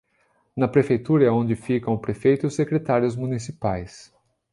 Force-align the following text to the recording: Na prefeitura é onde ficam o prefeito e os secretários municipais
Na 0.57 0.67
prefeitura 0.67 1.25
é 1.25 1.29
onde 1.29 1.55
ficam 1.55 1.93
o 1.93 1.99
prefeito 1.99 2.47
e 2.47 2.47
os 2.47 2.55
secretários 2.55 3.15
municipais 3.15 4.11